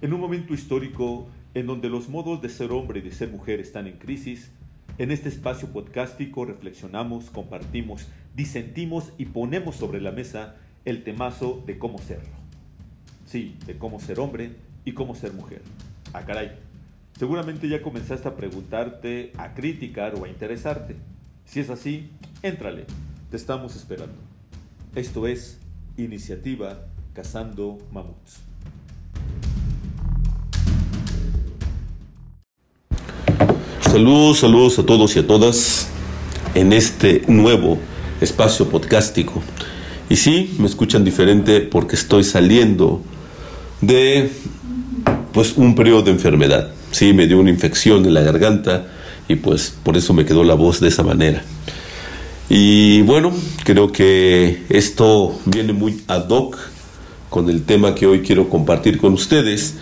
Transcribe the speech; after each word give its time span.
En 0.00 0.12
un 0.12 0.20
momento 0.20 0.54
histórico 0.54 1.26
en 1.54 1.66
donde 1.66 1.88
los 1.88 2.08
modos 2.08 2.40
de 2.40 2.48
ser 2.48 2.70
hombre 2.70 3.00
y 3.00 3.02
de 3.02 3.10
ser 3.10 3.30
mujer 3.30 3.58
están 3.58 3.88
en 3.88 3.98
crisis, 3.98 4.52
en 4.96 5.10
este 5.10 5.28
espacio 5.28 5.72
podcástico 5.72 6.44
reflexionamos, 6.44 7.30
compartimos, 7.30 8.06
disentimos 8.36 9.12
y 9.18 9.26
ponemos 9.26 9.74
sobre 9.74 10.00
la 10.00 10.12
mesa 10.12 10.54
el 10.84 11.02
temazo 11.02 11.64
de 11.66 11.78
cómo 11.80 11.98
serlo. 11.98 12.36
Sí, 13.26 13.56
de 13.66 13.76
cómo 13.76 13.98
ser 13.98 14.20
hombre 14.20 14.52
y 14.84 14.92
cómo 14.92 15.16
ser 15.16 15.32
mujer. 15.32 15.62
Ah, 16.12 16.24
caray. 16.24 16.52
Seguramente 17.18 17.68
ya 17.68 17.82
comenzaste 17.82 18.28
a 18.28 18.36
preguntarte, 18.36 19.32
a 19.36 19.52
criticar 19.54 20.14
o 20.14 20.24
a 20.24 20.28
interesarte. 20.28 20.94
Si 21.44 21.58
es 21.58 21.70
así, 21.70 22.10
éntrale. 22.42 22.84
Te 23.32 23.36
estamos 23.36 23.74
esperando. 23.74 24.16
Esto 24.94 25.26
es 25.26 25.58
Iniciativa 25.96 26.86
Cazando 27.14 27.78
Mamuts. 27.90 28.47
Saludos, 33.98 34.38
saludos 34.38 34.78
a 34.78 34.86
todos 34.86 35.16
y 35.16 35.18
a 35.18 35.26
todas 35.26 35.88
en 36.54 36.72
este 36.72 37.22
nuevo 37.26 37.80
espacio 38.20 38.68
podcástico. 38.68 39.42
Y 40.08 40.14
sí, 40.14 40.54
me 40.60 40.68
escuchan 40.68 41.02
diferente 41.02 41.60
porque 41.62 41.96
estoy 41.96 42.22
saliendo 42.22 43.02
de 43.80 44.30
pues 45.32 45.54
un 45.56 45.74
periodo 45.74 46.02
de 46.02 46.12
enfermedad. 46.12 46.70
Sí, 46.92 47.12
me 47.12 47.26
dio 47.26 47.40
una 47.40 47.50
infección 47.50 48.06
en 48.06 48.14
la 48.14 48.20
garganta 48.20 48.86
y 49.26 49.34
pues 49.34 49.74
por 49.82 49.96
eso 49.96 50.14
me 50.14 50.24
quedó 50.24 50.44
la 50.44 50.54
voz 50.54 50.78
de 50.78 50.86
esa 50.90 51.02
manera. 51.02 51.42
Y 52.48 53.02
bueno, 53.02 53.32
creo 53.64 53.90
que 53.90 54.62
esto 54.68 55.40
viene 55.44 55.72
muy 55.72 56.04
ad 56.06 56.28
hoc 56.28 56.56
con 57.30 57.50
el 57.50 57.64
tema 57.64 57.96
que 57.96 58.06
hoy 58.06 58.20
quiero 58.20 58.48
compartir 58.48 58.98
con 58.98 59.14
ustedes 59.14 59.74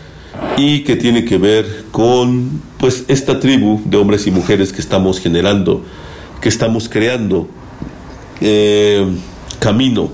y 0.56 0.80
que 0.80 0.96
tiene 0.96 1.24
que 1.24 1.38
ver 1.38 1.84
con 1.90 2.62
pues 2.78 3.04
esta 3.08 3.40
tribu 3.40 3.82
de 3.84 3.96
hombres 3.96 4.26
y 4.26 4.30
mujeres 4.30 4.72
que 4.72 4.80
estamos 4.80 5.20
generando, 5.20 5.84
que 6.40 6.48
estamos 6.48 6.88
creando 6.88 7.48
eh, 8.40 9.06
camino 9.58 10.10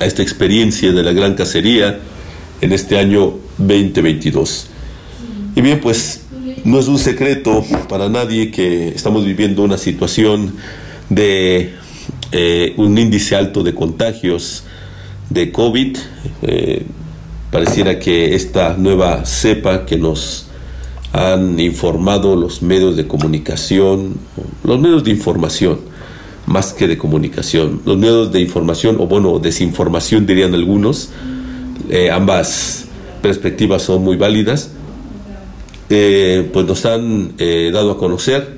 a 0.00 0.06
esta 0.06 0.22
experiencia 0.22 0.92
de 0.92 1.02
la 1.02 1.12
gran 1.12 1.34
cacería 1.34 2.00
en 2.60 2.72
este 2.72 2.98
año 2.98 3.34
2022. 3.58 4.68
Y 5.56 5.60
bien, 5.60 5.80
pues 5.80 6.22
no 6.64 6.78
es 6.78 6.88
un 6.88 6.98
secreto 6.98 7.64
para 7.88 8.08
nadie 8.08 8.50
que 8.50 8.88
estamos 8.88 9.24
viviendo 9.24 9.62
una 9.62 9.78
situación 9.78 10.54
de 11.10 11.74
eh, 12.32 12.74
un 12.76 12.96
índice 12.98 13.36
alto 13.36 13.62
de 13.62 13.74
contagios 13.74 14.64
de 15.30 15.52
COVID. 15.52 15.96
Eh, 16.42 16.84
pareciera 17.54 18.00
que 18.00 18.34
esta 18.34 18.74
nueva 18.76 19.24
cepa 19.24 19.86
que 19.86 19.96
nos 19.96 20.46
han 21.12 21.60
informado 21.60 22.34
los 22.34 22.62
medios 22.62 22.96
de 22.96 23.06
comunicación, 23.06 24.16
los 24.64 24.80
medios 24.80 25.04
de 25.04 25.12
información, 25.12 25.78
más 26.46 26.72
que 26.72 26.88
de 26.88 26.98
comunicación, 26.98 27.80
los 27.84 27.96
medios 27.96 28.32
de 28.32 28.40
información, 28.40 28.96
o 28.98 29.06
bueno, 29.06 29.38
desinformación 29.38 30.26
dirían 30.26 30.52
algunos, 30.52 31.10
eh, 31.90 32.10
ambas 32.10 32.86
perspectivas 33.22 33.82
son 33.82 34.02
muy 34.02 34.16
válidas, 34.16 34.70
eh, 35.90 36.50
pues 36.52 36.66
nos 36.66 36.84
han 36.86 37.34
eh, 37.38 37.70
dado 37.72 37.92
a 37.92 37.98
conocer 37.98 38.48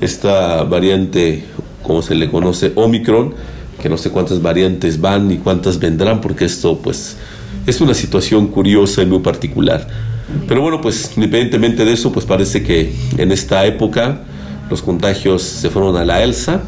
esta 0.00 0.64
variante, 0.64 1.44
como 1.84 2.02
se 2.02 2.16
le 2.16 2.28
conoce, 2.28 2.72
Omicron, 2.74 3.32
que 3.80 3.88
no 3.88 3.96
sé 3.96 4.10
cuántas 4.10 4.42
variantes 4.42 5.00
van 5.00 5.30
y 5.30 5.36
cuántas 5.36 5.78
vendrán, 5.78 6.20
porque 6.20 6.46
esto 6.46 6.78
pues 6.78 7.16
es 7.66 7.80
una 7.80 7.94
situación 7.94 8.48
curiosa 8.48 9.02
y 9.02 9.06
muy 9.06 9.20
particular. 9.20 9.86
Pero 10.48 10.62
bueno, 10.62 10.80
pues 10.80 11.12
independientemente 11.16 11.84
de 11.84 11.92
eso, 11.92 12.12
pues 12.12 12.26
parece 12.26 12.62
que 12.62 12.92
en 13.18 13.32
esta 13.32 13.64
época 13.66 14.22
los 14.70 14.82
contagios 14.82 15.42
se 15.42 15.70
fueron 15.70 15.96
a 15.96 16.04
la 16.04 16.22
Elsa 16.22 16.62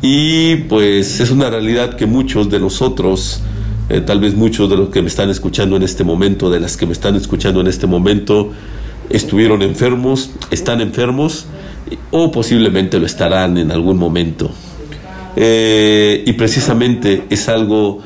y 0.00 0.56
pues 0.56 1.20
es 1.20 1.30
una 1.30 1.48
realidad 1.48 1.94
que 1.94 2.06
muchos 2.06 2.50
de 2.50 2.58
nosotros, 2.58 3.40
eh, 3.88 4.00
tal 4.00 4.20
vez 4.20 4.34
muchos 4.34 4.68
de 4.68 4.76
los 4.76 4.88
que 4.88 5.00
me 5.00 5.08
están 5.08 5.30
escuchando 5.30 5.76
en 5.76 5.84
este 5.84 6.04
momento, 6.04 6.50
de 6.50 6.60
las 6.60 6.76
que 6.76 6.86
me 6.86 6.92
están 6.92 7.14
escuchando 7.14 7.60
en 7.60 7.68
este 7.68 7.86
momento, 7.86 8.50
estuvieron 9.10 9.62
enfermos, 9.62 10.30
están 10.50 10.80
enfermos 10.80 11.46
o 12.10 12.30
posiblemente 12.30 12.98
lo 12.98 13.06
estarán 13.06 13.58
en 13.58 13.70
algún 13.70 13.96
momento. 13.96 14.50
Eh, 15.36 16.24
y 16.26 16.32
precisamente 16.34 17.24
es 17.30 17.48
algo 17.48 18.00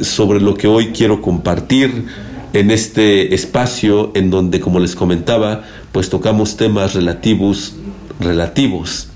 sobre 0.00 0.40
lo 0.40 0.54
que 0.54 0.66
hoy 0.66 0.88
quiero 0.88 1.20
compartir 1.20 2.06
en 2.52 2.70
este 2.70 3.34
espacio 3.34 4.12
en 4.14 4.30
donde, 4.30 4.60
como 4.60 4.78
les 4.78 4.94
comentaba, 4.94 5.64
pues 5.92 6.08
tocamos 6.08 6.56
temas 6.56 6.94
relativos, 6.94 7.74
relativos 8.20 9.08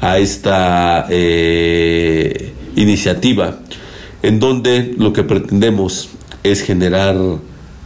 a 0.00 0.18
esta 0.18 1.06
eh, 1.08 2.52
iniciativa, 2.74 3.60
en 4.22 4.40
donde 4.40 4.94
lo 4.98 5.12
que 5.12 5.22
pretendemos 5.22 6.08
es 6.42 6.62
generar 6.62 7.16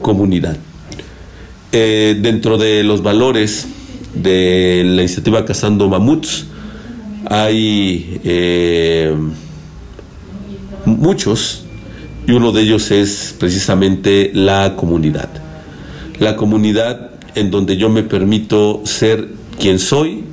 comunidad. 0.01 0.57
Eh, 1.73 2.17
dentro 2.19 2.57
de 2.57 2.83
los 2.83 3.03
valores 3.03 3.67
de 4.15 4.83
la 4.87 5.03
iniciativa 5.03 5.45
Cazando 5.45 5.91
Mamuts 5.91 6.47
hay 7.29 8.19
eh, 8.25 9.15
muchos 10.87 11.66
y 12.27 12.33
uno 12.33 12.51
de 12.51 12.63
ellos 12.63 12.91
es 12.91 13.35
precisamente 13.39 14.33
la 14.35 14.75
comunidad. 14.75 15.29
La 16.19 16.35
comunidad 16.35 17.11
en 17.35 17.51
donde 17.51 17.77
yo 17.77 17.89
me 17.89 18.03
permito 18.03 18.83
ser 18.85 19.29
quien 19.61 19.79
soy 19.79 20.25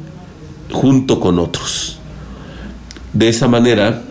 junto 0.72 1.20
con 1.20 1.38
otros. 1.38 2.00
De 3.14 3.30
esa 3.30 3.48
manera, 3.48 4.02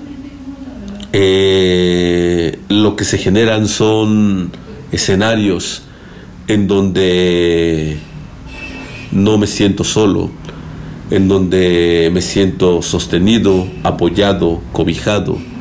eh, 1.13 2.61
lo 2.69 2.95
que 2.95 3.05
se 3.05 3.19
generan 3.19 3.67
son 3.67 4.53
escenarios 4.93 5.83
en 6.47 6.69
donde 6.69 7.97
no 9.11 9.39
me 9.39 9.49
siento 9.49 9.83
solo, 9.83 10.31
en 11.11 11.27
donde 11.27 12.11
me 12.13 12.23
siento 12.23 12.81
sostenido, 12.81 13.67
apoyado, 13.83 14.63
cobijado 14.73 15.52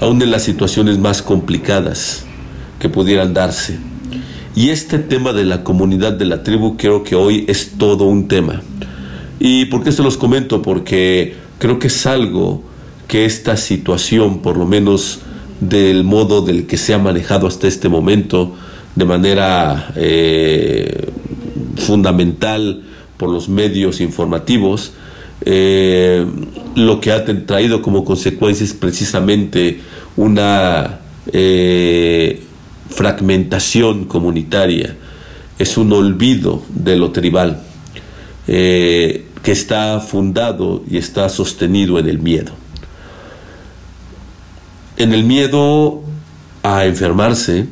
aún 0.00 0.20
en 0.22 0.30
las 0.30 0.42
situaciones 0.42 0.98
más 0.98 1.22
complicadas 1.22 2.24
que 2.78 2.88
pudieran 2.88 3.34
darse. 3.34 3.78
Y 4.56 4.70
este 4.70 4.98
tema 4.98 5.32
de 5.32 5.44
la 5.44 5.62
comunidad 5.62 6.12
de 6.14 6.24
la 6.24 6.42
tribu 6.42 6.76
creo 6.76 7.04
que 7.04 7.14
hoy 7.14 7.44
es 7.46 7.72
todo 7.78 8.04
un 8.04 8.26
tema. 8.26 8.62
¿Y 9.38 9.66
por 9.66 9.84
qué 9.84 9.92
se 9.92 10.02
los 10.02 10.16
comento? 10.16 10.62
Porque 10.62 11.36
creo 11.58 11.78
que 11.78 11.86
es 11.86 12.06
algo 12.06 12.62
que 13.06 13.24
esta 13.24 13.56
situación, 13.56 14.40
por 14.40 14.56
lo 14.56 14.66
menos 14.66 15.20
del 15.60 16.04
modo 16.04 16.42
del 16.42 16.66
que 16.66 16.76
se 16.76 16.94
ha 16.94 16.98
manejado 16.98 17.46
hasta 17.46 17.68
este 17.68 17.88
momento, 17.88 18.56
de 18.96 19.04
manera 19.04 19.92
eh, 19.96 21.10
fundamental 21.76 22.82
por 23.16 23.30
los 23.30 23.48
medios 23.48 24.00
informativos, 24.00 24.92
eh, 25.42 26.26
lo 26.74 27.00
que 27.00 27.12
ha 27.12 27.24
traído 27.24 27.80
como 27.82 28.04
consecuencia 28.04 28.64
es 28.64 28.74
precisamente 28.74 29.80
una 30.16 31.00
eh, 31.32 32.42
fragmentación 32.90 34.04
comunitaria, 34.04 34.96
es 35.58 35.76
un 35.76 35.92
olvido 35.92 36.62
de 36.68 36.96
lo 36.96 37.10
tribal, 37.10 37.62
eh, 38.46 39.26
que 39.42 39.52
está 39.52 40.00
fundado 40.00 40.84
y 40.88 40.98
está 40.98 41.28
sostenido 41.28 41.98
en 41.98 42.08
el 42.08 42.18
miedo. 42.18 42.52
En 44.96 45.14
el 45.14 45.24
miedo 45.24 46.02
a 46.62 46.84
enfermarse, 46.84 47.66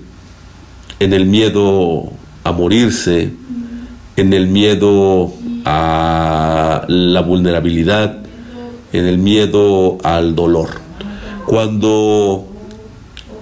en 1.01 1.13
el 1.13 1.27
miedo 1.27 2.11
a 2.45 2.53
morirse, 2.53 3.33
en 4.17 4.33
el 4.33 4.47
miedo 4.47 5.33
a 5.71 6.87
la 6.89 7.21
vulnerabilidad, 7.21 8.17
en 8.95 9.05
el 9.05 9.19
miedo 9.19 9.99
al 10.03 10.35
dolor. 10.35 10.81
Cuando 11.45 12.47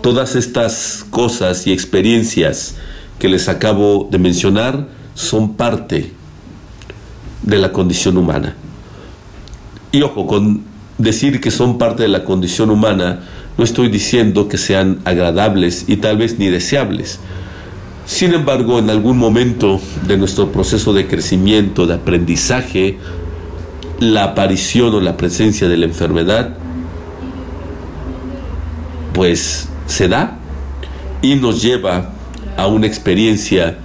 todas 0.03 0.35
estas 0.35 1.07
cosas 1.09 1.69
y 1.69 1.73
experiencias 1.73 2.75
que 3.21 3.29
les 3.29 3.49
acabo 3.49 4.09
de 4.11 4.19
mencionar 4.19 4.89
son 5.15 5.55
parte 5.55 6.15
de 7.45 7.59
la 7.59 7.71
condición 7.71 8.17
humana. 8.17 8.57
Y 9.93 10.03
ojo, 10.03 10.27
con 10.27 10.65
decir 10.99 11.41
que 11.41 11.53
son 11.53 11.79
parte 11.79 12.03
de 12.03 12.09
la 12.09 12.25
condición 12.25 12.71
humana, 12.71 13.21
no 13.57 13.63
estoy 13.63 13.89
diciendo 13.89 14.49
que 14.49 14.59
sean 14.59 14.99
agradables 15.05 15.85
y 15.87 15.99
tal 15.99 16.17
vez 16.17 16.41
ni 16.41 16.49
deseables. 16.49 17.21
Sin 18.07 18.33
embargo, 18.35 18.79
en 18.79 18.89
algún 18.89 19.19
momento 19.19 19.81
de 20.07 20.17
nuestro 20.17 20.53
proceso 20.53 20.93
de 20.93 21.09
crecimiento, 21.09 21.89
de 21.89 21.95
aprendizaje, 21.95 22.99
la 23.99 24.25
aparición 24.25 24.95
o 24.95 25.01
la 25.01 25.17
presencia 25.17 25.69
de 25.69 25.77
la 25.77 25.87
enfermedad, 25.87 26.57
pues 29.13 29.69
se 29.87 30.09
da 30.09 30.39
y 31.21 31.35
nos 31.35 31.63
lleva 31.63 32.13
a 32.57 32.69
una 32.69 32.87
experiencia 32.87 33.79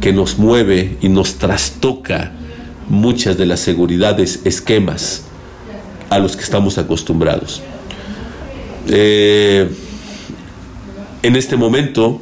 que 0.00 0.12
nos 0.12 0.38
mueve 0.38 0.96
y 1.02 1.08
nos 1.08 1.34
trastoca 1.34 2.32
muchas 2.88 3.36
de 3.36 3.46
las 3.46 3.60
seguridades, 3.60 4.40
esquemas 4.44 5.24
a 6.08 6.18
los 6.18 6.36
que 6.36 6.42
estamos 6.42 6.78
acostumbrados. 6.78 7.62
Eh, 8.88 9.68
en 11.22 11.36
este 11.36 11.56
momento, 11.56 12.20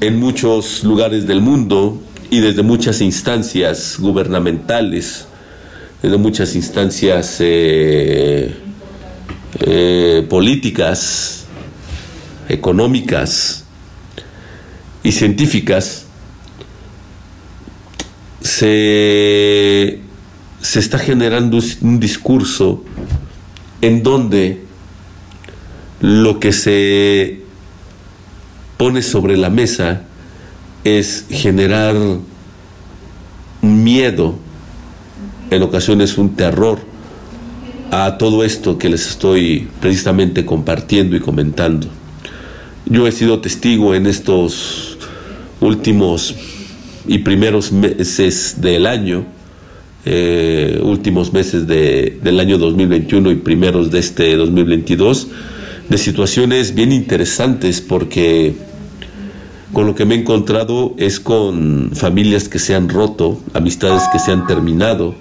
en 0.00 0.18
muchos 0.18 0.82
lugares 0.82 1.26
del 1.26 1.42
mundo 1.42 2.02
y 2.30 2.40
desde 2.40 2.62
muchas 2.62 3.02
instancias 3.02 3.96
gubernamentales, 3.98 5.26
desde 6.02 6.16
muchas 6.16 6.54
instancias 6.54 7.36
eh, 7.40 8.54
eh, 9.60 10.26
políticas, 10.28 11.44
económicas 12.48 13.64
y 15.02 15.12
científicas, 15.12 16.06
se, 18.40 20.00
se 20.62 20.78
está 20.78 20.98
generando 20.98 21.58
un 21.82 22.00
discurso 22.00 22.84
en 23.82 24.02
donde 24.02 24.64
lo 26.00 26.40
que 26.40 26.52
se 26.52 27.39
pone 28.80 29.02
sobre 29.02 29.36
la 29.36 29.50
mesa 29.50 30.04
es 30.84 31.26
generar 31.28 31.94
miedo, 33.60 34.36
en 35.50 35.62
ocasiones 35.62 36.16
un 36.16 36.34
terror 36.34 36.78
a 37.90 38.16
todo 38.16 38.42
esto 38.42 38.78
que 38.78 38.88
les 38.88 39.06
estoy 39.06 39.68
precisamente 39.82 40.46
compartiendo 40.46 41.14
y 41.14 41.20
comentando. 41.20 41.88
Yo 42.86 43.06
he 43.06 43.12
sido 43.12 43.40
testigo 43.40 43.94
en 43.94 44.06
estos 44.06 44.96
últimos 45.60 46.34
y 47.06 47.18
primeros 47.18 47.72
meses 47.72 48.62
del 48.62 48.86
año, 48.86 49.26
eh, 50.06 50.80
últimos 50.82 51.34
meses 51.34 51.66
del 51.66 52.40
año 52.40 52.56
2021 52.56 53.30
y 53.30 53.34
primeros 53.34 53.90
de 53.90 53.98
este 53.98 54.36
2022, 54.36 55.28
de 55.90 55.98
situaciones 55.98 56.74
bien 56.74 56.92
interesantes 56.92 57.82
porque 57.82 58.69
con 59.72 59.86
lo 59.86 59.94
que 59.94 60.04
me 60.04 60.14
he 60.14 60.18
encontrado 60.18 60.94
es 60.96 61.20
con 61.20 61.90
familias 61.94 62.48
que 62.48 62.58
se 62.58 62.74
han 62.74 62.88
roto, 62.88 63.40
amistades 63.54 64.02
que 64.12 64.18
se 64.18 64.32
han 64.32 64.46
terminado, 64.46 65.14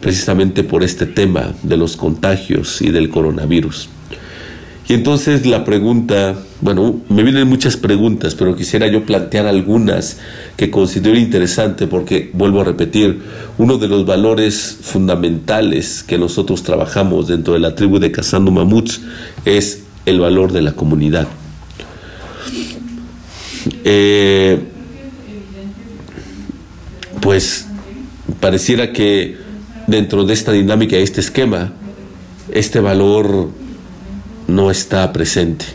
precisamente 0.00 0.64
por 0.64 0.82
este 0.82 1.06
tema 1.06 1.52
de 1.62 1.76
los 1.76 1.96
contagios 1.96 2.80
y 2.80 2.90
del 2.90 3.10
coronavirus. 3.10 3.88
Y 4.88 4.94
entonces 4.94 5.46
la 5.46 5.64
pregunta, 5.64 6.34
bueno, 6.60 7.00
me 7.08 7.22
vienen 7.22 7.48
muchas 7.48 7.76
preguntas, 7.76 8.34
pero 8.34 8.56
quisiera 8.56 8.88
yo 8.88 9.04
plantear 9.06 9.46
algunas 9.46 10.18
que 10.56 10.70
considero 10.70 11.16
interesante 11.16 11.86
porque, 11.86 12.30
vuelvo 12.32 12.62
a 12.62 12.64
repetir, 12.64 13.20
uno 13.56 13.78
de 13.78 13.86
los 13.86 14.04
valores 14.04 14.78
fundamentales 14.82 16.02
que 16.02 16.18
nosotros 16.18 16.64
trabajamos 16.64 17.28
dentro 17.28 17.54
de 17.54 17.60
la 17.60 17.76
tribu 17.76 18.00
de 18.00 18.10
Cazando 18.10 18.50
Mamuts 18.50 19.02
es 19.44 19.84
el 20.06 20.18
valor 20.18 20.50
de 20.50 20.62
la 20.62 20.72
comunidad. 20.72 21.28
Eh, 23.84 24.60
pues 27.20 27.66
pareciera 28.40 28.92
que 28.92 29.36
dentro 29.86 30.24
de 30.24 30.34
esta 30.34 30.52
dinámica, 30.52 30.96
este 30.96 31.20
esquema, 31.20 31.72
este 32.52 32.80
valor 32.80 33.50
no 34.48 34.70
está 34.70 35.12
presente. 35.12 35.66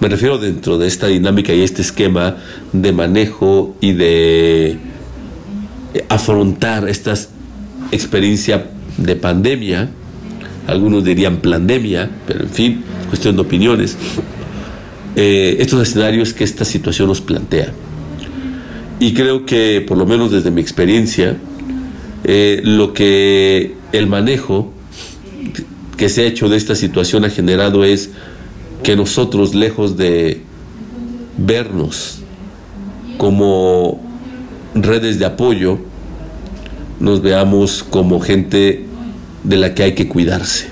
Me 0.00 0.08
refiero 0.08 0.38
dentro 0.38 0.78
de 0.78 0.86
esta 0.86 1.08
dinámica 1.08 1.52
y 1.52 1.62
este 1.62 1.82
esquema 1.82 2.36
de 2.72 2.92
manejo 2.92 3.76
y 3.80 3.92
de 3.92 4.78
afrontar 6.08 6.88
esta 6.88 7.14
experiencia 7.92 8.66
de 8.96 9.16
pandemia, 9.16 9.90
algunos 10.66 11.04
dirían 11.04 11.38
pandemia, 11.38 12.10
pero 12.26 12.44
en 12.44 12.50
fin, 12.50 12.84
cuestión 13.08 13.36
de 13.36 13.42
opiniones, 13.42 13.96
eh, 15.22 15.60
estos 15.60 15.86
escenarios 15.86 16.32
que 16.32 16.44
esta 16.44 16.64
situación 16.64 17.08
nos 17.08 17.20
plantea. 17.20 17.74
Y 19.00 19.12
creo 19.12 19.44
que, 19.44 19.84
por 19.86 19.98
lo 19.98 20.06
menos 20.06 20.32
desde 20.32 20.50
mi 20.50 20.62
experiencia, 20.62 21.36
eh, 22.24 22.62
lo 22.64 22.94
que 22.94 23.74
el 23.92 24.06
manejo 24.06 24.72
que 25.98 26.08
se 26.08 26.22
ha 26.22 26.24
hecho 26.24 26.48
de 26.48 26.56
esta 26.56 26.74
situación 26.74 27.26
ha 27.26 27.28
generado 27.28 27.84
es 27.84 28.08
que 28.82 28.96
nosotros, 28.96 29.54
lejos 29.54 29.98
de 29.98 30.40
vernos 31.36 32.20
como 33.18 34.00
redes 34.74 35.18
de 35.18 35.26
apoyo, 35.26 35.80
nos 36.98 37.20
veamos 37.20 37.82
como 37.82 38.20
gente 38.20 38.86
de 39.44 39.56
la 39.58 39.74
que 39.74 39.82
hay 39.82 39.92
que 39.92 40.08
cuidarse. 40.08 40.68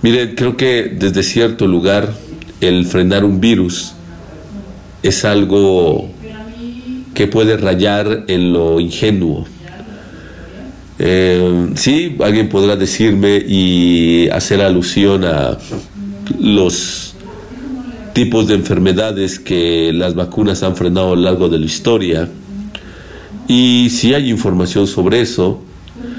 Miren, 0.00 0.34
creo 0.34 0.56
que 0.56 0.90
desde 0.98 1.22
cierto 1.22 1.66
lugar 1.66 2.24
el 2.64 2.86
frenar 2.86 3.24
un 3.24 3.40
virus 3.40 3.94
es 5.02 5.24
algo 5.24 6.08
que 7.14 7.26
puede 7.26 7.56
rayar 7.56 8.24
en 8.28 8.52
lo 8.52 8.80
ingenuo. 8.80 9.46
Eh, 10.98 11.70
sí, 11.74 12.16
alguien 12.20 12.48
podrá 12.48 12.76
decirme 12.76 13.36
y 13.36 14.28
hacer 14.30 14.60
alusión 14.60 15.24
a 15.24 15.58
los 16.38 17.14
tipos 18.12 18.46
de 18.46 18.54
enfermedades 18.54 19.38
que 19.38 19.92
las 19.92 20.14
vacunas 20.14 20.62
han 20.62 20.76
frenado 20.76 21.12
a 21.12 21.16
lo 21.16 21.22
largo 21.22 21.48
de 21.48 21.58
la 21.58 21.66
historia. 21.66 22.28
Y 23.48 23.90
si 23.90 24.14
hay 24.14 24.30
información 24.30 24.86
sobre 24.86 25.20
eso, 25.20 25.62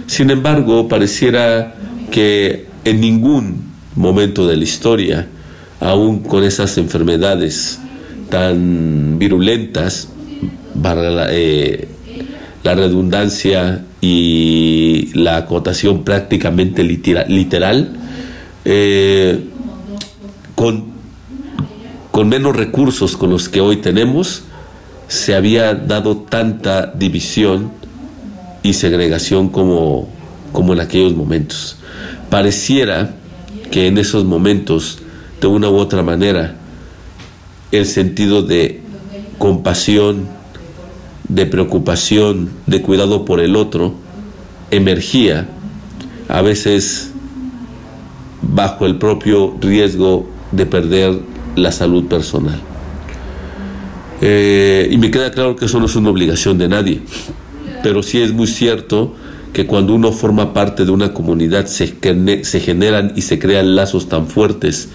sin 0.05 0.29
embargo, 0.29 0.87
pareciera 0.87 1.75
que 2.11 2.67
en 2.83 3.01
ningún 3.01 3.63
momento 3.95 4.45
de 4.45 4.57
la 4.57 4.63
historia, 4.63 5.27
aún 5.85 6.19
con 6.19 6.43
esas 6.43 6.77
enfermedades 6.77 7.79
tan 8.29 9.19
virulentas, 9.19 10.09
la, 10.81 11.27
eh, 11.29 11.87
la 12.63 12.73
redundancia 12.73 13.85
y 14.01 15.11
la 15.13 15.37
acotación 15.37 16.03
prácticamente 16.03 16.83
literal, 16.83 17.95
eh, 18.65 19.45
con, 20.55 20.95
menos 22.25 22.55
recursos 22.55 23.15
con 23.15 23.29
los 23.29 23.47
que 23.47 23.61
hoy 23.61 23.77
tenemos, 23.77 24.43
se 25.07 25.35
había 25.35 25.75
dado 25.75 26.17
tanta 26.17 26.87
división 26.87 27.71
y 28.63 28.73
segregación 28.73 29.49
como 29.49 30.07
en 30.53 30.79
aquellos 30.79 31.15
momentos. 31.15 31.77
Pareciera 32.31 33.13
que 33.69 33.87
en 33.87 33.99
esos 33.99 34.25
momentos, 34.25 34.99
de 35.45 35.49
una 35.51 35.69
u 35.69 35.77
otra 35.77 36.01
manera, 36.01 36.55
el 37.71 37.85
sentido 37.85 38.41
de 38.41 38.81
compasión, 39.37 40.27
de 41.29 41.45
preocupación, 41.45 42.49
de 42.65 42.81
cuidado 42.81 43.25
por 43.25 43.39
el 43.39 43.55
otro, 43.55 43.93
emergía 44.71 45.47
a 46.29 46.41
veces 46.41 47.11
bajo 48.41 48.87
el 48.87 48.95
propio 48.97 49.55
riesgo 49.61 50.27
de 50.51 50.65
perder 50.65 51.19
la 51.55 51.71
salud 51.71 52.05
personal. 52.05 52.59
Eh, 54.21 54.89
y 54.91 54.97
me 54.97 55.11
queda 55.11 55.29
claro 55.29 55.55
que 55.55 55.65
eso 55.65 55.79
no 55.79 55.85
es 55.85 55.95
una 55.95 56.09
obligación 56.09 56.57
de 56.57 56.69
nadie, 56.69 57.01
pero 57.83 58.01
sí 58.01 58.19
es 58.19 58.33
muy 58.33 58.47
cierto 58.47 59.13
que 59.53 59.67
cuando 59.67 59.93
uno 59.93 60.11
forma 60.11 60.53
parte 60.53 60.85
de 60.85 60.91
una 60.91 61.13
comunidad 61.13 61.67
se, 61.67 61.93
se 62.43 62.59
generan 62.59 63.13
y 63.15 63.21
se 63.21 63.37
crean 63.37 63.75
lazos 63.75 64.09
tan 64.09 64.25
fuertes 64.25 64.89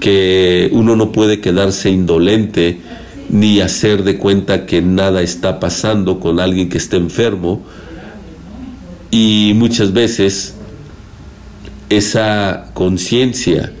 que 0.00 0.68
uno 0.72 0.96
no 0.96 1.12
puede 1.12 1.40
quedarse 1.40 1.90
indolente 1.90 2.80
ni 3.28 3.60
hacer 3.60 4.04
de 4.04 4.18
cuenta 4.18 4.66
que 4.66 4.82
nada 4.82 5.22
está 5.22 5.60
pasando 5.60 6.20
con 6.20 6.40
alguien 6.40 6.68
que 6.68 6.78
esté 6.78 6.96
enfermo. 6.96 7.62
Y 9.10 9.52
muchas 9.54 9.92
veces 9.92 10.54
esa 11.88 12.70
conciencia 12.74 13.72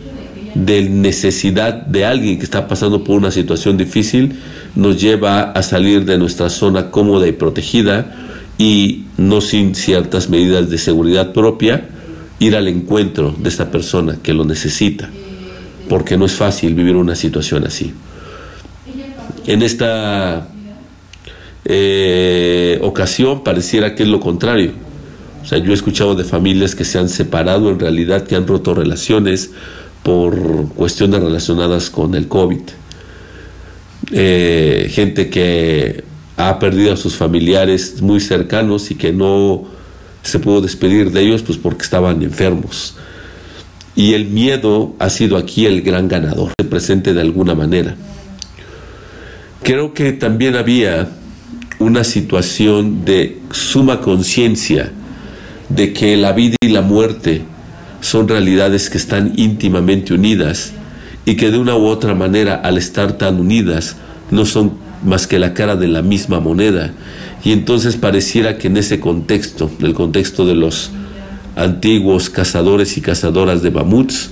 de 0.54 0.88
necesidad 0.88 1.74
de 1.86 2.04
alguien 2.04 2.38
que 2.38 2.44
está 2.44 2.68
pasando 2.68 3.02
por 3.02 3.16
una 3.16 3.30
situación 3.30 3.76
difícil 3.76 4.34
nos 4.76 5.00
lleva 5.00 5.50
a 5.50 5.62
salir 5.62 6.04
de 6.04 6.18
nuestra 6.18 6.48
zona 6.48 6.90
cómoda 6.90 7.26
y 7.26 7.32
protegida 7.32 8.14
y 8.56 9.04
no 9.16 9.40
sin 9.40 9.74
ciertas 9.74 10.28
medidas 10.28 10.70
de 10.70 10.78
seguridad 10.78 11.32
propia, 11.32 11.88
ir 12.38 12.56
al 12.56 12.68
encuentro 12.68 13.34
de 13.38 13.48
esta 13.48 13.70
persona 13.70 14.18
que 14.22 14.32
lo 14.32 14.44
necesita, 14.44 15.10
porque 15.88 16.16
no 16.16 16.26
es 16.26 16.32
fácil 16.32 16.74
vivir 16.74 16.96
una 16.96 17.14
situación 17.14 17.64
así. 17.66 17.92
En 19.46 19.62
esta 19.62 20.48
eh, 21.64 22.78
ocasión 22.82 23.42
pareciera 23.42 23.94
que 23.94 24.02
es 24.02 24.08
lo 24.08 24.20
contrario. 24.20 24.72
O 25.42 25.46
sea, 25.46 25.58
yo 25.58 25.72
he 25.72 25.74
escuchado 25.74 26.14
de 26.14 26.24
familias 26.24 26.74
que 26.74 26.84
se 26.84 26.98
han 26.98 27.08
separado 27.08 27.70
en 27.70 27.78
realidad, 27.78 28.26
que 28.26 28.34
han 28.34 28.46
roto 28.46 28.74
relaciones 28.74 29.50
por 30.02 30.68
cuestiones 30.70 31.20
relacionadas 31.20 31.90
con 31.90 32.14
el 32.14 32.28
COVID. 32.28 32.60
Eh, 34.12 34.90
gente 34.90 35.28
que 35.28 36.04
ha 36.36 36.58
perdido 36.58 36.92
a 36.92 36.96
sus 36.96 37.16
familiares 37.16 38.00
muy 38.00 38.20
cercanos 38.20 38.90
y 38.90 38.94
que 38.94 39.12
no 39.12 39.64
se 40.22 40.38
pudo 40.38 40.60
despedir 40.60 41.10
de 41.10 41.20
ellos 41.20 41.42
pues 41.42 41.58
porque 41.58 41.82
estaban 41.82 42.22
enfermos. 42.22 42.96
Y 43.96 44.14
el 44.14 44.26
miedo 44.26 44.94
ha 44.98 45.08
sido 45.10 45.36
aquí 45.36 45.66
el 45.66 45.82
gran 45.82 46.08
ganador, 46.08 46.52
presente 46.68 47.14
de 47.14 47.20
alguna 47.20 47.54
manera. 47.54 47.94
Creo 49.62 49.94
que 49.94 50.12
también 50.12 50.56
había 50.56 51.08
una 51.78 52.04
situación 52.04 53.04
de 53.04 53.40
suma 53.50 54.00
conciencia 54.00 54.90
de 55.68 55.92
que 55.92 56.16
la 56.16 56.32
vida 56.32 56.56
y 56.62 56.68
la 56.68 56.82
muerte 56.82 57.42
son 58.00 58.28
realidades 58.28 58.90
que 58.90 58.98
están 58.98 59.32
íntimamente 59.36 60.12
unidas 60.12 60.72
y 61.24 61.36
que 61.36 61.50
de 61.50 61.58
una 61.58 61.76
u 61.76 61.86
otra 61.86 62.14
manera 62.14 62.54
al 62.56 62.76
estar 62.76 63.16
tan 63.16 63.40
unidas 63.40 63.96
no 64.30 64.44
son 64.44 64.72
más 65.04 65.26
que 65.26 65.38
la 65.38 65.54
cara 65.54 65.76
de 65.76 65.88
la 65.88 66.02
misma 66.02 66.40
moneda. 66.40 66.92
Y 67.44 67.52
entonces 67.52 67.96
pareciera 67.96 68.58
que 68.58 68.68
en 68.68 68.76
ese 68.76 69.00
contexto, 69.00 69.70
el 69.80 69.94
contexto 69.94 70.46
de 70.46 70.54
los 70.54 70.90
antiguos 71.56 72.30
cazadores 72.30 72.96
y 72.96 73.00
cazadoras 73.00 73.62
de 73.62 73.70
mamuts, 73.70 74.30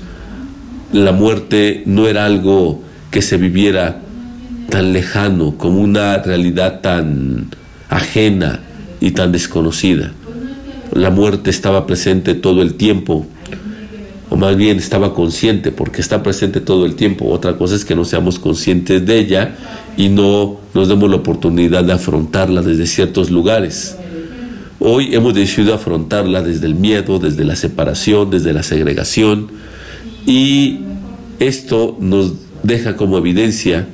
la 0.92 1.12
muerte 1.12 1.82
no 1.86 2.06
era 2.06 2.26
algo 2.26 2.82
que 3.10 3.22
se 3.22 3.36
viviera 3.36 4.00
tan 4.68 4.92
lejano, 4.92 5.56
como 5.56 5.80
una 5.80 6.18
realidad 6.18 6.80
tan 6.80 7.48
ajena 7.88 8.60
y 9.00 9.12
tan 9.12 9.32
desconocida. 9.32 10.12
La 10.92 11.10
muerte 11.10 11.50
estaba 11.50 11.86
presente 11.86 12.34
todo 12.34 12.62
el 12.62 12.74
tiempo, 12.74 13.26
o 14.30 14.36
más 14.36 14.56
bien 14.56 14.78
estaba 14.78 15.14
consciente, 15.14 15.72
porque 15.72 16.00
está 16.00 16.22
presente 16.22 16.60
todo 16.60 16.86
el 16.86 16.94
tiempo. 16.94 17.28
Otra 17.28 17.56
cosa 17.56 17.74
es 17.74 17.84
que 17.84 17.94
no 17.94 18.04
seamos 18.04 18.38
conscientes 18.38 19.04
de 19.04 19.18
ella 19.18 19.56
y 19.96 20.08
no 20.08 20.56
nos 20.74 20.88
demos 20.88 21.10
la 21.10 21.16
oportunidad 21.16 21.84
de 21.84 21.92
afrontarla 21.92 22.62
desde 22.62 22.86
ciertos 22.86 23.30
lugares. 23.30 23.96
Hoy 24.84 25.14
hemos 25.14 25.32
decidido 25.32 25.74
afrontarla 25.74 26.42
desde 26.42 26.66
el 26.66 26.74
miedo, 26.74 27.20
desde 27.20 27.44
la 27.44 27.54
separación, 27.54 28.30
desde 28.30 28.52
la 28.52 28.64
segregación 28.64 29.46
y 30.26 30.80
esto 31.38 31.96
nos 32.00 32.32
deja 32.64 32.96
como 32.96 33.16
evidencia 33.16 33.86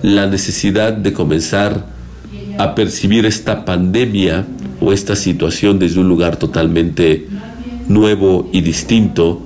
la 0.00 0.26
necesidad 0.26 0.94
de 0.94 1.12
comenzar 1.12 1.84
a 2.56 2.74
percibir 2.74 3.26
esta 3.26 3.66
pandemia 3.66 4.46
o 4.80 4.94
esta 4.94 5.16
situación 5.16 5.78
desde 5.78 6.00
un 6.00 6.08
lugar 6.08 6.38
totalmente 6.38 7.26
nuevo 7.88 8.48
y 8.54 8.62
distinto 8.62 9.42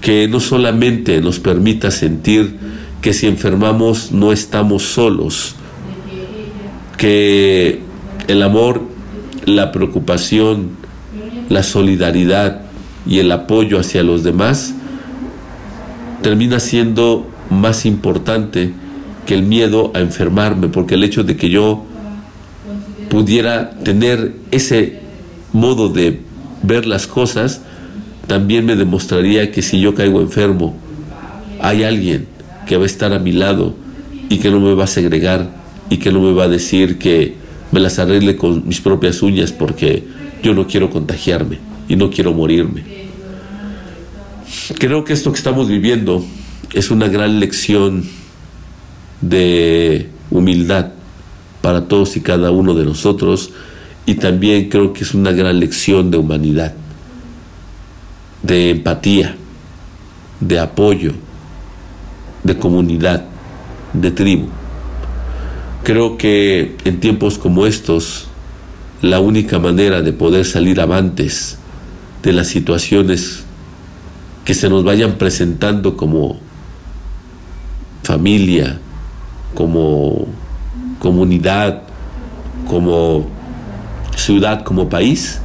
que 0.00 0.28
no 0.28 0.38
solamente 0.38 1.20
nos 1.20 1.40
permita 1.40 1.90
sentir 1.90 2.58
que 3.00 3.12
si 3.12 3.26
enfermamos 3.26 4.12
no 4.12 4.30
estamos 4.30 4.84
solos, 4.84 5.56
que 6.96 7.80
el 8.28 8.42
amor, 8.44 8.91
la 9.44 9.72
preocupación, 9.72 10.70
la 11.48 11.62
solidaridad 11.62 12.62
y 13.06 13.18
el 13.18 13.32
apoyo 13.32 13.78
hacia 13.78 14.02
los 14.02 14.22
demás 14.22 14.74
termina 16.22 16.60
siendo 16.60 17.26
más 17.50 17.84
importante 17.84 18.72
que 19.26 19.34
el 19.34 19.42
miedo 19.42 19.90
a 19.94 20.00
enfermarme, 20.00 20.68
porque 20.68 20.94
el 20.94 21.04
hecho 21.04 21.24
de 21.24 21.36
que 21.36 21.50
yo 21.50 21.84
pudiera 23.08 23.70
tener 23.70 24.34
ese 24.50 25.00
modo 25.52 25.88
de 25.88 26.20
ver 26.62 26.86
las 26.86 27.06
cosas, 27.06 27.62
también 28.26 28.64
me 28.64 28.76
demostraría 28.76 29.50
que 29.50 29.62
si 29.62 29.80
yo 29.80 29.94
caigo 29.94 30.20
enfermo, 30.20 30.74
hay 31.60 31.84
alguien 31.84 32.26
que 32.66 32.76
va 32.76 32.84
a 32.84 32.86
estar 32.86 33.12
a 33.12 33.18
mi 33.18 33.32
lado 33.32 33.74
y 34.28 34.38
que 34.38 34.50
no 34.50 34.60
me 34.60 34.74
va 34.74 34.84
a 34.84 34.88
segregar 34.88 35.50
y 35.90 35.98
que 35.98 36.10
no 36.12 36.20
me 36.20 36.32
va 36.32 36.44
a 36.44 36.48
decir 36.48 36.98
que 36.98 37.41
me 37.72 37.80
las 37.80 37.98
arregle 37.98 38.36
con 38.36 38.68
mis 38.68 38.80
propias 38.80 39.22
uñas 39.22 39.50
porque 39.50 40.04
yo 40.42 40.54
no 40.54 40.66
quiero 40.66 40.90
contagiarme 40.90 41.58
y 41.88 41.96
no 41.96 42.10
quiero 42.10 42.32
morirme. 42.32 42.84
Creo 44.78 45.04
que 45.04 45.14
esto 45.14 45.32
que 45.32 45.38
estamos 45.38 45.68
viviendo 45.68 46.24
es 46.72 46.90
una 46.90 47.08
gran 47.08 47.40
lección 47.40 48.04
de 49.20 50.08
humildad 50.30 50.92
para 51.60 51.86
todos 51.88 52.16
y 52.16 52.20
cada 52.20 52.50
uno 52.50 52.74
de 52.74 52.84
nosotros 52.84 53.50
y 54.04 54.16
también 54.16 54.68
creo 54.68 54.92
que 54.92 55.04
es 55.04 55.14
una 55.14 55.32
gran 55.32 55.58
lección 55.58 56.10
de 56.10 56.18
humanidad, 56.18 56.74
de 58.42 58.70
empatía, 58.70 59.36
de 60.40 60.58
apoyo, 60.58 61.12
de 62.42 62.58
comunidad, 62.58 63.24
de 63.92 64.10
tribu. 64.10 64.48
Creo 65.84 66.16
que 66.16 66.76
en 66.84 67.00
tiempos 67.00 67.38
como 67.38 67.66
estos, 67.66 68.28
la 69.00 69.18
única 69.18 69.58
manera 69.58 70.00
de 70.00 70.12
poder 70.12 70.44
salir 70.44 70.80
avantes 70.80 71.58
de 72.22 72.32
las 72.32 72.46
situaciones 72.46 73.42
que 74.44 74.54
se 74.54 74.68
nos 74.68 74.84
vayan 74.84 75.18
presentando 75.18 75.96
como 75.96 76.38
familia, 78.04 78.78
como 79.54 80.26
comunidad, 81.00 81.82
como 82.68 83.26
ciudad, 84.16 84.62
como 84.62 84.88
país, 84.88 85.40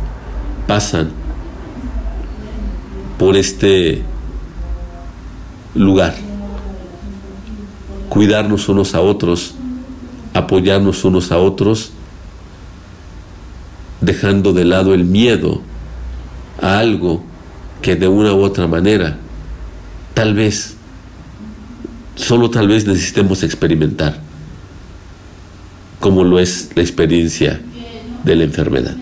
pasan 0.67 1.09
por 3.17 3.35
este 3.35 4.03
lugar. 5.73 6.15
Cuidarnos 8.09 8.69
unos 8.69 8.93
a 8.95 9.01
otros, 9.01 9.56
apoyarnos 10.33 11.03
unos 11.03 11.31
a 11.31 11.37
otros, 11.37 11.91
dejando 14.01 14.53
de 14.53 14.65
lado 14.65 14.93
el 14.93 15.05
miedo 15.05 15.61
a 16.61 16.79
algo 16.79 17.23
que 17.81 17.95
de 17.95 18.07
una 18.07 18.33
u 18.33 18.41
otra 18.41 18.67
manera, 18.67 19.17
tal 20.13 20.33
vez, 20.33 20.75
solo 22.15 22.49
tal 22.49 22.67
vez 22.67 22.85
necesitemos 22.85 23.43
experimentar, 23.43 24.19
como 25.99 26.23
lo 26.23 26.39
es 26.39 26.69
la 26.75 26.81
experiencia 26.81 27.61
de 28.23 28.35
la 28.35 28.43
enfermedad. 28.43 28.95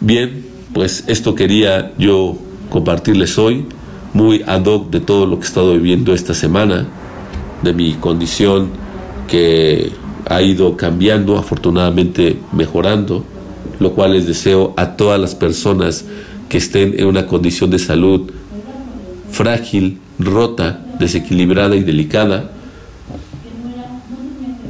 Bien, 0.00 0.46
pues 0.72 1.04
esto 1.06 1.34
quería 1.34 1.92
yo 1.98 2.38
compartirles 2.70 3.38
hoy, 3.38 3.66
muy 4.12 4.42
ad 4.46 4.64
hoc 4.66 4.90
de 4.90 5.00
todo 5.00 5.26
lo 5.26 5.38
que 5.38 5.44
he 5.44 5.48
estado 5.48 5.72
viviendo 5.74 6.14
esta 6.14 6.34
semana 6.34 6.86
de 7.62 7.72
mi 7.72 7.94
condición 7.94 8.70
que 9.28 9.92
ha 10.28 10.42
ido 10.42 10.76
cambiando, 10.76 11.38
afortunadamente 11.38 12.38
mejorando, 12.52 13.24
lo 13.78 13.92
cual 13.92 14.12
les 14.12 14.26
deseo 14.26 14.74
a 14.76 14.96
todas 14.96 15.20
las 15.20 15.34
personas 15.34 16.04
que 16.48 16.58
estén 16.58 16.98
en 16.98 17.06
una 17.06 17.26
condición 17.26 17.70
de 17.70 17.78
salud 17.78 18.30
frágil, 19.30 19.98
rota, 20.18 20.84
desequilibrada 20.98 21.76
y 21.76 21.82
delicada, 21.82 22.50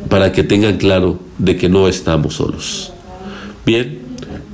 para 0.09 0.33
que 0.33 0.43
tengan 0.43 0.77
claro 0.77 1.21
de 1.39 1.57
que 1.57 1.69
no 1.69 1.89
estamos 1.89 2.35
solos. 2.35 2.93
Bien, 3.65 3.99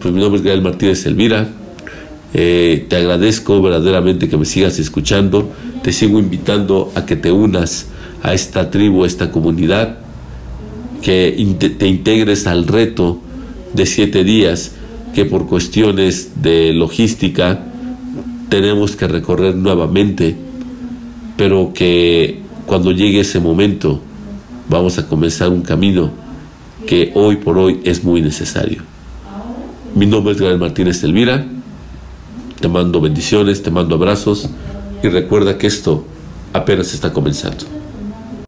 pues 0.00 0.12
mi 0.12 0.20
nombre 0.20 0.38
es 0.38 0.44
Gael 0.44 0.62
Martínez 0.62 1.04
Elvira. 1.06 1.48
Eh, 2.34 2.86
te 2.88 2.96
agradezco 2.96 3.60
verdaderamente 3.60 4.28
que 4.28 4.36
me 4.36 4.44
sigas 4.44 4.78
escuchando. 4.78 5.50
Te 5.82 5.92
sigo 5.92 6.18
invitando 6.18 6.90
a 6.94 7.04
que 7.04 7.16
te 7.16 7.30
unas 7.30 7.86
a 8.22 8.34
esta 8.34 8.70
tribu, 8.70 9.04
a 9.04 9.06
esta 9.06 9.30
comunidad, 9.30 9.98
que 11.02 11.36
te 11.78 11.88
integres 11.88 12.46
al 12.46 12.66
reto 12.66 13.18
de 13.74 13.86
siete 13.86 14.24
días 14.24 14.72
que 15.14 15.24
por 15.24 15.46
cuestiones 15.46 16.42
de 16.42 16.72
logística 16.72 17.60
tenemos 18.48 18.96
que 18.96 19.08
recorrer 19.08 19.56
nuevamente, 19.56 20.36
pero 21.36 21.72
que 21.74 22.40
cuando 22.66 22.92
llegue 22.92 23.20
ese 23.20 23.40
momento 23.40 24.00
vamos 24.68 24.98
a 24.98 25.06
comenzar 25.06 25.48
un 25.48 25.62
camino 25.62 26.10
que 26.86 27.12
hoy 27.14 27.36
por 27.36 27.58
hoy 27.58 27.80
es 27.84 28.04
muy 28.04 28.22
necesario. 28.22 28.82
Mi 29.94 30.06
nombre 30.06 30.32
es 30.32 30.40
Gabriel 30.40 30.60
Martínez 30.60 31.02
Elvira, 31.04 31.44
te 32.60 32.68
mando 32.68 33.00
bendiciones, 33.00 33.62
te 33.62 33.70
mando 33.70 33.96
abrazos 33.96 34.48
y 35.02 35.08
recuerda 35.08 35.58
que 35.58 35.66
esto 35.66 36.06
apenas 36.52 36.94
está 36.94 37.12
comenzando. 37.12 37.81